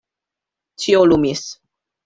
Ĉio 0.85 1.03
lumis. 1.11 1.47